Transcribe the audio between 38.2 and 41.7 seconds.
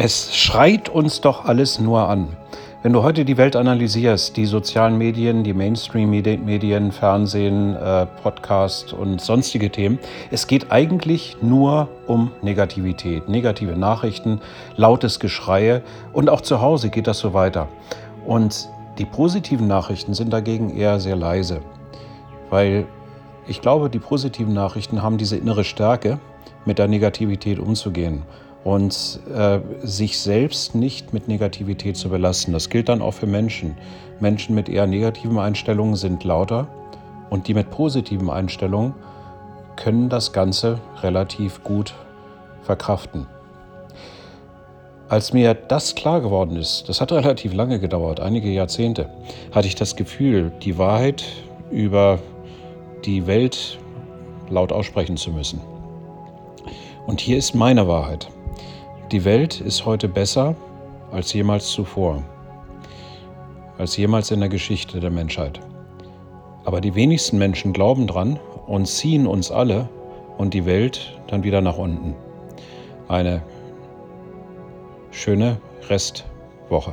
Einstellungen können das Ganze relativ